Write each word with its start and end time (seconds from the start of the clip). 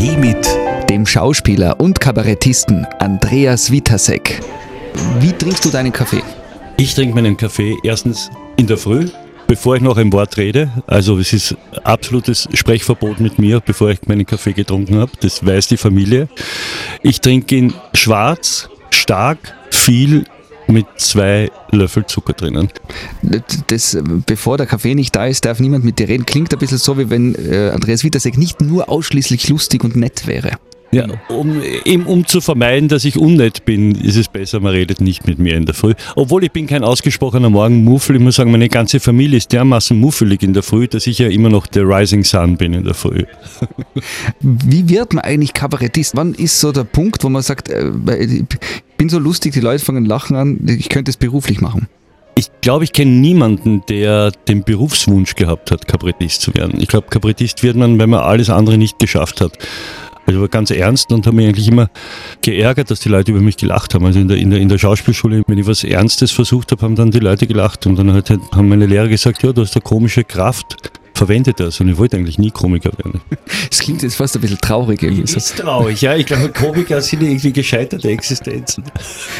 Kaffee 0.00 0.16
mit 0.16 0.88
dem 0.88 1.04
Schauspieler 1.04 1.78
und 1.78 2.00
Kabarettisten 2.00 2.86
Andreas 3.00 3.70
Witasek. 3.70 4.40
Wie 5.18 5.30
trinkst 5.30 5.62
du 5.62 5.68
deinen 5.68 5.92
Kaffee? 5.92 6.22
Ich 6.78 6.94
trinke 6.94 7.14
meinen 7.14 7.36
Kaffee 7.36 7.76
erstens 7.82 8.30
in 8.56 8.66
der 8.66 8.78
Früh, 8.78 9.10
bevor 9.46 9.76
ich 9.76 9.82
noch 9.82 9.98
ein 9.98 10.10
Wort 10.10 10.38
rede. 10.38 10.70
Also 10.86 11.18
es 11.18 11.34
ist 11.34 11.54
absolutes 11.84 12.48
Sprechverbot 12.54 13.20
mit 13.20 13.38
mir, 13.38 13.60
bevor 13.60 13.90
ich 13.90 13.98
meinen 14.06 14.24
Kaffee 14.24 14.54
getrunken 14.54 14.96
habe. 14.96 15.12
Das 15.20 15.44
weiß 15.44 15.68
die 15.68 15.76
Familie. 15.76 16.30
Ich 17.02 17.20
trinke 17.20 17.56
ihn 17.56 17.74
schwarz, 17.92 18.70
stark, 18.88 19.54
viel 19.70 20.24
mit 20.70 20.86
zwei 20.96 21.50
Löffel 21.70 22.06
Zucker 22.06 22.32
drinnen. 22.32 22.68
Das, 23.68 23.98
bevor 24.26 24.56
der 24.56 24.66
Kaffee 24.66 24.94
nicht 24.94 25.14
da 25.14 25.26
ist, 25.26 25.44
darf 25.44 25.60
niemand 25.60 25.84
mit 25.84 25.98
dir 25.98 26.08
reden. 26.08 26.26
Klingt 26.26 26.52
ein 26.52 26.58
bisschen 26.58 26.78
so, 26.78 26.98
wie 26.98 27.10
wenn 27.10 27.34
äh, 27.34 27.70
Andreas 27.74 28.04
Witasek 28.04 28.38
nicht 28.38 28.60
nur 28.60 28.88
ausschließlich 28.88 29.48
lustig 29.48 29.84
und 29.84 29.96
nett 29.96 30.26
wäre. 30.26 30.52
Ja, 30.92 31.06
um, 31.28 31.62
eben 31.84 32.04
um 32.04 32.26
zu 32.26 32.40
vermeiden, 32.40 32.88
dass 32.88 33.04
ich 33.04 33.16
unnett 33.16 33.64
bin, 33.64 33.94
ist 33.94 34.16
es 34.16 34.26
besser, 34.26 34.58
man 34.58 34.72
redet 34.72 35.00
nicht 35.00 35.24
mit 35.24 35.38
mir 35.38 35.56
in 35.56 35.64
der 35.64 35.74
Früh. 35.74 35.94
Obwohl 36.16 36.42
ich 36.42 36.50
bin 36.50 36.66
kein 36.66 36.82
ausgesprochener 36.82 37.48
Morgenmuffel. 37.48 38.16
Ich 38.16 38.22
muss 38.22 38.36
sagen, 38.36 38.50
meine 38.50 38.68
ganze 38.68 38.98
Familie 38.98 39.36
ist 39.36 39.52
dermaßen 39.52 39.98
muffelig 39.98 40.42
in 40.42 40.52
der 40.52 40.64
Früh, 40.64 40.88
dass 40.88 41.06
ich 41.06 41.18
ja 41.18 41.28
immer 41.28 41.48
noch 41.48 41.68
der 41.68 41.84
Rising 41.84 42.24
Sun 42.24 42.56
bin 42.56 42.74
in 42.74 42.84
der 42.84 42.94
Früh. 42.94 43.24
Wie 44.40 44.88
wird 44.88 45.12
man 45.12 45.22
eigentlich 45.22 45.54
Kabarettist? 45.54 46.16
Wann 46.16 46.34
ist 46.34 46.58
so 46.58 46.72
der 46.72 46.84
Punkt, 46.84 47.22
wo 47.22 47.28
man 47.28 47.42
sagt, 47.42 47.68
äh, 47.68 47.92
bin 49.00 49.08
so 49.08 49.18
lustig, 49.18 49.54
die 49.54 49.60
Leute 49.60 49.82
fangen 49.82 50.04
lachen 50.04 50.36
an, 50.36 50.60
ich 50.66 50.90
könnte 50.90 51.10
es 51.10 51.16
beruflich 51.16 51.62
machen? 51.62 51.88
Ich 52.34 52.48
glaube, 52.60 52.84
ich 52.84 52.92
kenne 52.92 53.12
niemanden, 53.12 53.82
der 53.88 54.30
den 54.30 54.62
Berufswunsch 54.62 55.36
gehabt 55.36 55.70
hat, 55.70 55.88
Kabarettist 55.88 56.42
zu 56.42 56.52
werden. 56.52 56.78
Ich 56.82 56.88
glaube, 56.88 57.06
Kabarettist 57.08 57.62
wird 57.62 57.76
man, 57.76 57.98
wenn 57.98 58.10
man 58.10 58.20
alles 58.20 58.50
andere 58.50 58.76
nicht 58.76 58.98
geschafft 58.98 59.40
hat. 59.40 59.56
Also 60.26 60.42
war 60.42 60.48
ganz 60.48 60.70
ernst 60.70 61.12
und 61.12 61.26
habe 61.26 61.34
mich 61.34 61.46
eigentlich 61.46 61.68
immer 61.68 61.88
geärgert, 62.42 62.90
dass 62.90 63.00
die 63.00 63.08
Leute 63.08 63.30
über 63.30 63.40
mich 63.40 63.56
gelacht 63.56 63.94
haben. 63.94 64.04
Also 64.04 64.20
in 64.20 64.28
der, 64.28 64.36
in 64.36 64.50
der, 64.50 64.60
in 64.60 64.68
der 64.68 64.76
Schauspielschule, 64.76 65.44
wenn 65.46 65.56
ich 65.56 65.66
was 65.66 65.82
Ernstes 65.82 66.30
versucht 66.30 66.70
habe, 66.70 66.82
haben 66.82 66.94
dann 66.94 67.10
die 67.10 67.20
Leute 67.20 67.46
gelacht 67.46 67.86
und 67.86 67.96
dann 67.96 68.12
halt, 68.12 68.28
haben 68.28 68.68
meine 68.68 68.84
Lehrer 68.84 69.08
gesagt, 69.08 69.42
ja, 69.42 69.54
du 69.54 69.62
hast 69.62 69.74
eine 69.76 69.82
komische 69.82 70.24
Kraft 70.24 70.99
verwende 71.20 71.52
das 71.52 71.78
und 71.82 71.88
ich 71.90 71.98
wollte 71.98 72.16
eigentlich 72.16 72.38
nie 72.38 72.50
Komiker 72.50 72.92
werden. 72.96 73.20
Das 73.68 73.80
klingt 73.80 74.02
jetzt 74.02 74.16
fast 74.16 74.34
ein 74.36 74.40
bisschen 74.40 74.58
traurig 74.58 75.02
irgendwie. 75.02 75.20
Das 75.20 75.34
ist 75.34 75.58
traurig, 75.58 76.00
ja. 76.00 76.16
Ich 76.16 76.24
glaube, 76.24 76.48
Komiker 76.48 77.02
sind 77.02 77.22
irgendwie 77.22 77.52
gescheiterte 77.52 78.08
Existenzen. 78.08 78.84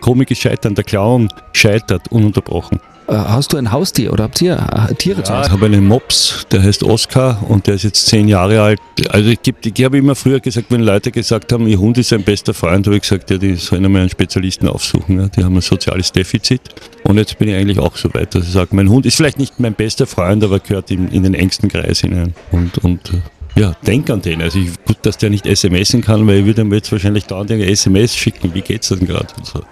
Komik 0.03 0.31
ist 0.31 0.43
scheitern, 0.43 0.75
der 0.75 0.85
Clown 0.85 1.33
scheitert 1.55 2.13
ununterbrochen. 2.13 2.81
Äh, 3.11 3.15
hast 3.17 3.53
du 3.53 3.57
ein 3.57 3.73
Haustier 3.73 4.13
oder 4.13 4.25
habt 4.25 4.41
ihr 4.41 4.55
äh, 4.55 4.95
Tiere 4.95 5.19
ja, 5.19 5.25
zu 5.25 5.35
Hause? 5.35 5.47
Ich 5.49 5.53
habe 5.53 5.67
einen 5.67 5.85
Mops, 5.87 6.47
der 6.53 6.63
heißt 6.63 6.85
Oscar 6.85 7.43
und 7.49 7.67
der 7.67 7.75
ist 7.75 7.83
jetzt 7.83 8.07
zehn 8.07 8.29
Jahre 8.29 8.63
alt. 8.63 8.81
Also 9.09 9.31
ich, 9.31 9.41
ich 9.45 9.85
habe 9.85 9.99
immer 9.99 10.15
früher 10.15 10.39
gesagt, 10.39 10.67
wenn 10.71 10.83
Leute 10.83 11.11
gesagt 11.11 11.53
haben, 11.53 11.67
ihr 11.67 11.79
Hund 11.79 11.99
ist 11.99 12.13
ein 12.13 12.23
bester 12.23 12.55
Freund, 12.55 12.87
habe 12.87 12.97
ich 12.97 13.03
gesagt, 13.03 13.31
ja, 13.31 13.39
die 13.39 13.57
sollen 13.57 13.85
einmal 13.85 14.03
einen 14.03 14.11
Spezialisten 14.11 14.69
aufsuchen. 14.69 15.19
Ja. 15.19 15.29
Die 15.29 15.43
haben 15.43 15.57
ein 15.57 15.61
soziales 15.61 16.13
Defizit. 16.13 16.61
Und 17.03 17.19
jetzt 17.19 17.37
bin 17.37 17.49
ich 17.49 17.57
eigentlich 17.57 17.81
auch 17.81 17.97
so 17.97 18.15
weit, 18.15 18.35
dass 18.35 18.45
ich 18.45 18.53
sage, 18.53 18.69
mein 18.77 18.89
Hund 18.89 19.07
ist 19.07 19.17
vielleicht 19.17 19.41
nicht 19.41 19.59
mein 19.59 19.75
bester 19.75 20.07
Freund, 20.07 20.45
aber 20.45 20.61
gehört 20.61 20.93
in, 20.93 21.09
in 21.09 21.25
den 21.25 21.35
engsten 21.35 21.69
Kreis 21.69 22.01
hinein. 22.01 22.35
Und, 22.53 22.79
und 22.79 23.11
ja, 23.57 23.75
denk 23.85 24.09
an 24.11 24.23
den. 24.23 24.41
Also 24.41 24.61
ich, 24.61 24.71
gut, 24.85 24.99
dass 25.03 25.19
der 25.19 25.31
nicht 25.31 25.47
SMSen 25.47 26.03
kann, 26.03 26.25
weil 26.29 26.39
ich 26.39 26.47
würde 26.47 26.63
ihm 26.63 26.73
jetzt 26.73 26.93
wahrscheinlich 26.93 27.25
dauernd 27.25 27.51
eine 27.51 27.67
SMS 27.67 28.15
schicken. 28.15 28.55
Wie 28.55 28.61
geht's 28.61 28.89
denn 28.89 29.05
gerade? 29.05 29.27
So. 29.43 29.63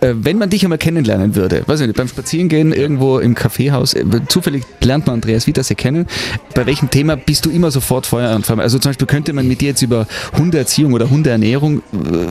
Äh, 0.00 0.14
wenn 0.16 0.38
man 0.38 0.50
dich 0.50 0.64
einmal 0.64 0.78
kennenlernen 0.78 1.34
würde, 1.34 1.62
weiß 1.66 1.80
ich 1.80 1.86
nicht, 1.86 1.96
beim 1.96 2.08
Spazierengehen 2.08 2.72
irgendwo 2.72 3.18
im 3.18 3.34
Kaffeehaus, 3.34 3.94
äh, 3.94 4.04
zufällig 4.28 4.64
lernt 4.80 5.06
man 5.06 5.14
Andreas 5.14 5.46
Wiederse 5.46 5.74
kennen. 5.74 6.06
Bei 6.54 6.66
welchem 6.66 6.90
Thema 6.90 7.16
bist 7.16 7.46
du 7.46 7.50
immer 7.50 7.70
sofort 7.70 8.06
Feuer 8.06 8.38
Flamme? 8.42 8.62
Also 8.62 8.78
zum 8.78 8.90
Beispiel 8.90 9.06
könnte 9.06 9.32
man 9.32 9.46
mit 9.48 9.60
dir 9.60 9.68
jetzt 9.68 9.82
über 9.82 10.06
Hundeerziehung 10.36 10.92
oder 10.92 11.10
Hundeernährung 11.10 11.78
äh, 11.78 11.80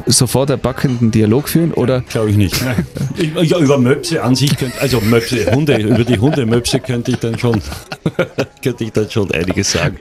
sofort 0.06 0.52
einen 0.52 0.62
backenden 0.62 1.12
Dialog 1.12 1.50
führen? 1.50 1.74
Oder? 1.74 2.02
Glaube 2.02 2.32
ich 2.32 2.38
nicht. 2.38 2.56
ja, 3.42 3.58
über 3.58 3.78
Möpse 3.78 4.22
an 4.22 4.36
sich 4.36 4.56
könnte, 4.58 4.80
also 4.82 5.02
Möpse, 5.02 5.52
Hunde, 5.52 5.78
über 5.78 6.04
die 6.04 6.20
Hundemöpse 6.20 6.80
könnte 6.80 7.12
ich 7.12 7.18
dann 7.18 7.38
schon, 7.40 7.60
könnte 8.64 8.84
ich 8.84 8.92
dann 8.92 9.10
schon 9.10 9.32
einiges 9.32 9.72
sagen. 9.72 9.98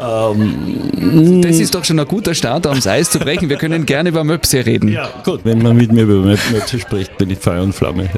Ähm, 0.00 1.42
das 1.42 1.58
ist 1.58 1.74
doch 1.74 1.84
schon 1.84 1.98
ein 1.98 2.08
guter 2.08 2.34
Start, 2.34 2.66
ums 2.66 2.86
Eis 2.86 3.10
zu 3.10 3.18
brechen. 3.18 3.48
Wir 3.48 3.56
können 3.56 3.86
gerne 3.86 4.08
über 4.08 4.24
Möpse 4.24 4.64
reden. 4.64 4.88
Ja, 4.88 5.08
gut, 5.24 5.40
wenn 5.44 5.62
man 5.62 5.76
mit 5.76 5.92
mir 5.92 6.02
über 6.02 6.13
Möpse 6.20 6.78
spricht, 6.78 7.16
bin 7.18 7.30
ich 7.30 7.38
Feuer 7.38 7.62
und 7.62 7.72
Flamme. 7.74 8.08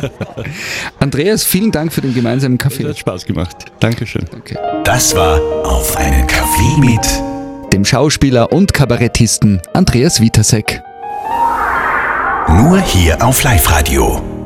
Andreas, 1.00 1.44
vielen 1.44 1.70
Dank 1.70 1.92
für 1.92 2.00
den 2.00 2.14
gemeinsamen 2.14 2.58
Kaffee. 2.58 2.82
Das 2.82 2.92
hat 2.92 2.98
Spaß 2.98 3.26
gemacht. 3.26 3.56
Dankeschön. 3.80 4.24
Danke. 4.30 4.58
Das 4.84 5.14
war 5.14 5.40
Auf 5.64 5.96
einen 5.96 6.26
Kaffee 6.26 6.80
mit 6.80 7.72
dem 7.72 7.84
Schauspieler 7.84 8.52
und 8.52 8.72
Kabarettisten 8.72 9.60
Andreas 9.72 10.20
Witasek. 10.20 10.82
Nur 12.48 12.80
hier 12.80 13.24
auf 13.24 13.42
Live-Radio. 13.42 14.39